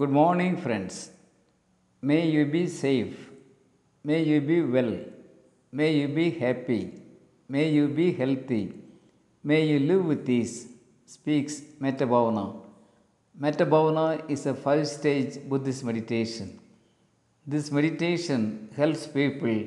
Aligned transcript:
Good 0.00 0.10
morning, 0.10 0.58
friends. 0.58 1.10
May 2.02 2.28
you 2.28 2.44
be 2.54 2.66
safe. 2.66 3.30
May 4.04 4.18
you 4.30 4.42
be 4.42 4.60
well. 4.60 4.92
May 5.72 5.88
you 5.98 6.08
be 6.08 6.26
happy. 6.32 6.82
May 7.48 7.70
you 7.76 7.88
be 7.88 8.12
healthy. 8.12 8.74
May 9.42 9.60
you 9.70 9.78
live 9.90 10.04
with 10.04 10.28
ease, 10.28 10.68
speaks 11.06 11.62
Metta 11.80 12.06
Bhavana. 12.06 12.44
Metta 13.38 13.64
Bhavana 13.64 14.08
is 14.28 14.44
a 14.44 14.52
five 14.52 14.86
stage 14.86 15.38
Buddhist 15.48 15.82
meditation. 15.82 16.60
This 17.46 17.72
meditation 17.72 18.68
helps 18.76 19.06
people 19.06 19.58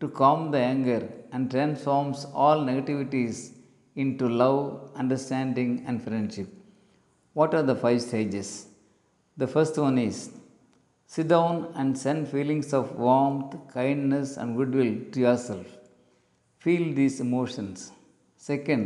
to 0.00 0.08
calm 0.08 0.50
the 0.50 0.62
anger 0.72 1.06
and 1.32 1.50
transforms 1.50 2.26
all 2.32 2.60
negativities 2.60 3.50
into 3.96 4.30
love, 4.30 4.92
understanding, 4.96 5.84
and 5.86 6.02
friendship. 6.02 6.48
What 7.34 7.52
are 7.52 7.62
the 7.62 7.76
five 7.76 8.00
stages? 8.00 8.68
The 9.36 9.48
first 9.48 9.76
one 9.76 9.98
is 9.98 10.30
sit 11.06 11.28
down 11.28 11.72
and 11.74 11.98
send 11.98 12.28
feelings 12.28 12.72
of 12.72 12.96
warmth, 12.96 13.54
kindness, 13.72 14.36
and 14.36 14.56
goodwill 14.56 14.94
to 15.12 15.20
yourself. 15.20 15.66
Feel 16.58 16.94
these 16.94 17.18
emotions. 17.20 17.90
Second, 18.36 18.84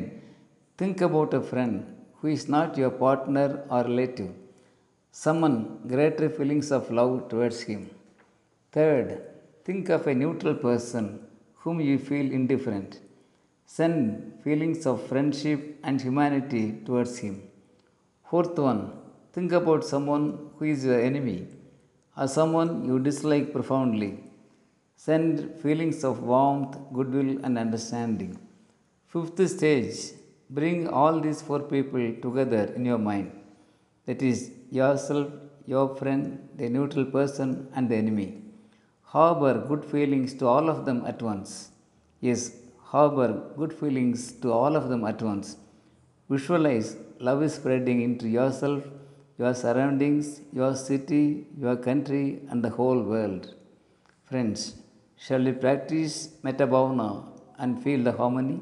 think 0.78 1.00
about 1.00 1.34
a 1.34 1.40
friend 1.40 1.94
who 2.16 2.28
is 2.28 2.48
not 2.48 2.78
your 2.78 2.90
partner 2.90 3.62
or 3.70 3.82
relative. 3.84 4.32
Summon 5.10 5.80
greater 5.86 6.28
feelings 6.30 6.70
of 6.72 6.90
love 6.90 7.28
towards 7.28 7.60
him. 7.60 7.90
Third, 8.72 9.20
think 9.64 9.88
of 9.90 10.06
a 10.06 10.14
neutral 10.14 10.54
person 10.54 11.20
whom 11.56 11.80
you 11.80 11.98
feel 11.98 12.32
indifferent. 12.32 13.00
Send 13.66 14.40
feelings 14.42 14.86
of 14.86 15.06
friendship 15.06 15.78
and 15.82 16.00
humanity 16.00 16.80
towards 16.86 17.18
him. 17.18 17.42
Fourth 18.30 18.58
one, 18.58 18.97
think 19.34 19.52
about 19.52 19.84
someone 19.84 20.24
who 20.56 20.64
is 20.72 20.84
your 20.84 21.00
enemy 21.00 21.46
or 22.16 22.26
someone 22.28 22.70
you 22.88 22.98
dislike 22.98 23.52
profoundly. 23.52 24.12
Send 24.96 25.54
feelings 25.62 26.02
of 26.08 26.22
warmth, 26.22 26.76
goodwill, 26.92 27.38
and 27.44 27.56
understanding. 27.56 28.32
Fifth 29.12 29.40
stage, 29.56 29.96
bring 30.50 30.88
all 30.88 31.20
these 31.20 31.40
four 31.40 31.60
people 31.60 32.04
together 32.24 32.64
in 32.76 32.84
your 32.84 32.98
mind. 32.98 33.30
That 34.06 34.22
is, 34.22 34.50
yourself, 34.70 35.28
your 35.66 35.94
friend, 35.96 36.48
the 36.56 36.68
neutral 36.68 37.04
person, 37.04 37.68
and 37.74 37.88
the 37.88 37.96
enemy. 37.96 38.42
Harbor 39.02 39.54
good 39.70 39.84
feelings 39.84 40.34
to 40.40 40.46
all 40.46 40.68
of 40.68 40.84
them 40.84 41.04
at 41.06 41.22
once. 41.22 41.70
Yes, 42.20 42.40
harbor 42.92 43.30
good 43.56 43.72
feelings 43.72 44.32
to 44.42 44.50
all 44.52 44.74
of 44.74 44.88
them 44.88 45.04
at 45.04 45.22
once. 45.22 45.56
Visualize 46.28 46.96
love 47.20 47.42
is 47.42 47.54
spreading 47.54 48.00
into 48.02 48.28
yourself, 48.28 48.82
your 49.38 49.54
surroundings, 49.54 50.40
your 50.52 50.74
city, 50.74 51.46
your 51.64 51.76
country, 51.76 52.40
and 52.50 52.62
the 52.62 52.70
whole 52.70 53.00
world. 53.12 53.54
Friends, 54.24 54.60
shall 55.16 55.42
we 55.48 55.52
practice 55.52 56.30
Metta 56.42 56.66
Bhavana 56.66 57.10
and 57.58 57.80
feel 57.82 58.02
the 58.02 58.12
harmony? 58.12 58.60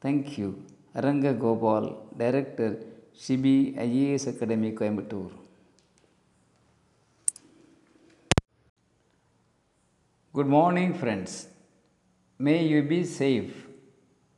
Thank 0.00 0.38
you. 0.38 0.62
Aranga 0.94 1.32
Gopal, 1.38 2.08
Director, 2.16 2.78
Shibi 3.22 3.76
IAS 3.76 4.28
Academy, 4.28 4.72
Coimbatore. 4.72 5.32
Good 10.32 10.46
morning, 10.46 10.94
friends. 10.94 11.48
May 12.38 12.64
you 12.64 12.82
be 12.82 13.04
safe. 13.04 13.66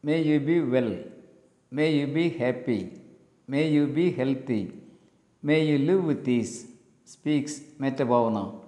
May 0.03 0.23
you 0.23 0.41
be 0.41 0.61
well. 0.61 0.93
May 1.71 1.93
you 1.99 2.07
be 2.07 2.31
happy. 2.31 2.81
May 3.47 3.69
you 3.69 3.87
be 3.89 4.13
healthy. 4.13 4.63
May 5.41 5.65
you 5.65 5.79
live 5.79 6.03
with 6.03 6.29
ease, 6.29 6.67
speaks 7.05 7.61
Metta 7.79 8.05
Bhavana. 8.05 8.61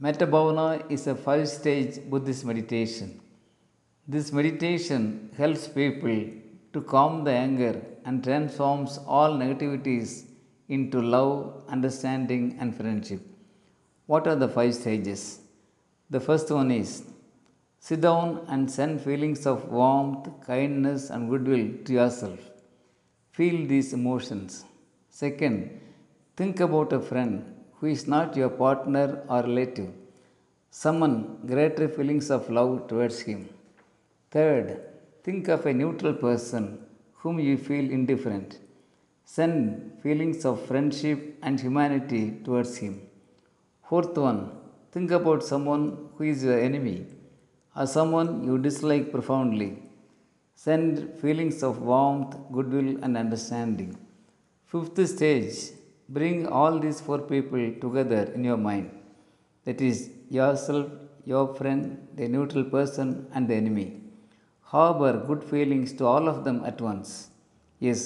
Metta 0.00 0.26
Bhavana 0.26 0.90
is 0.90 1.06
a 1.06 1.14
five 1.14 1.46
stage 1.46 2.00
Buddhist 2.08 2.42
meditation. 2.46 3.20
This 4.08 4.32
meditation 4.32 5.28
helps 5.36 5.68
people 5.68 6.24
to 6.72 6.80
calm 6.80 7.22
the 7.24 7.32
anger 7.32 7.82
and 8.06 8.24
transforms 8.24 8.98
all 9.06 9.32
negativities 9.32 10.24
into 10.70 11.02
love, 11.02 11.64
understanding, 11.68 12.56
and 12.58 12.74
friendship. 12.74 13.20
What 14.06 14.26
are 14.26 14.36
the 14.36 14.48
five 14.48 14.74
stages? 14.74 15.40
The 16.08 16.20
first 16.20 16.50
one 16.50 16.70
is 16.70 17.04
sit 17.78 18.00
down 18.00 18.46
and 18.48 18.70
send 18.70 19.02
feelings 19.02 19.44
of 19.44 19.68
warmth, 19.68 20.30
kindness, 20.46 21.10
and 21.10 21.28
goodwill 21.28 21.68
to 21.84 21.92
yourself. 21.92 22.40
Feel 23.32 23.66
these 23.66 23.92
emotions. 23.92 24.64
Second, 25.10 25.78
think 26.40 26.60
about 26.66 26.90
a 26.96 27.00
friend 27.08 27.32
who 27.76 27.86
is 27.94 28.02
not 28.12 28.36
your 28.40 28.52
partner 28.60 29.06
or 29.32 29.40
relative. 29.48 29.88
Summon 30.82 31.14
greater 31.50 31.86
feelings 31.96 32.28
of 32.36 32.48
love 32.58 32.74
towards 32.90 33.18
him. 33.28 33.40
Third, 34.34 34.68
think 35.24 35.48
of 35.54 35.66
a 35.66 35.74
neutral 35.80 36.14
person 36.26 36.64
whom 37.20 37.38
you 37.46 37.56
feel 37.66 37.86
indifferent. 37.98 38.58
Send 39.34 39.56
feelings 40.02 40.46
of 40.50 40.64
friendship 40.70 41.18
and 41.42 41.60
humanity 41.64 42.24
towards 42.46 42.74
him. 42.84 42.94
Fourth 43.88 44.16
one, 44.16 44.40
think 44.92 45.10
about 45.10 45.42
someone 45.52 45.84
who 46.14 46.24
is 46.32 46.42
your 46.48 46.58
enemy 46.68 46.98
or 47.76 47.86
someone 47.98 48.30
you 48.46 48.56
dislike 48.68 49.12
profoundly. 49.16 49.72
Send 50.54 51.18
feelings 51.20 51.62
of 51.68 51.82
warmth, 51.82 52.34
goodwill, 52.56 52.92
and 53.04 53.18
understanding. 53.24 53.92
Fifth 54.72 55.06
stage, 55.16 55.58
bring 56.18 56.46
all 56.46 56.78
these 56.84 57.00
four 57.00 57.18
people 57.32 57.64
together 57.84 58.22
in 58.36 58.42
your 58.44 58.56
mind. 58.56 58.90
That 59.64 59.80
is, 59.80 60.10
yourself, 60.28 60.86
your 61.24 61.54
friend, 61.54 61.82
the 62.14 62.26
neutral 62.28 62.64
person, 62.64 63.26
and 63.34 63.46
the 63.48 63.54
enemy. 63.54 63.88
Harbor 64.72 65.12
good 65.28 65.42
feelings 65.44 65.92
to 65.98 66.06
all 66.06 66.28
of 66.28 66.44
them 66.46 66.64
at 66.64 66.80
once. 66.80 67.30
Yes, 67.78 68.00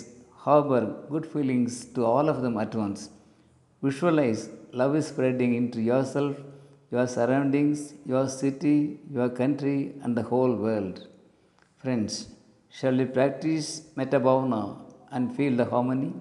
harbor 0.45 0.83
good 1.11 1.27
feelings 1.27 1.85
to 1.95 2.05
all 2.05 2.29
of 2.29 2.43
them 2.43 2.57
at 2.65 2.75
once. 2.75 3.11
Visualize 3.83 4.51
love 4.73 4.97
is 4.97 5.07
spreading 5.09 5.55
into 5.55 5.81
yourself, 5.81 6.37
your 6.91 7.07
surroundings, 7.07 7.95
your 8.05 8.29
city, 8.29 9.01
your 9.11 9.29
country, 9.29 9.95
and 10.03 10.17
the 10.17 10.23
whole 10.23 10.55
world. 10.55 11.07
Friends, 11.83 12.29
shall 12.71 12.97
we 12.97 13.05
practice 13.05 13.83
Metta 13.97 14.21
Bhavana 14.21 14.79
and 15.11 15.35
feel 15.37 15.55
the 15.57 15.67
harmony? 15.67 16.13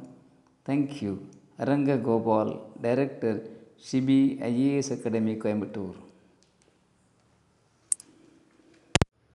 Thank 0.66 1.02
you. 1.02 1.14
Aranga 1.60 2.02
Gopal, 2.02 2.74
Director, 2.82 3.42
Shibi 3.78 4.40
IAS 4.42 4.92
Academy, 4.92 5.36
Coimbatore. 5.38 6.13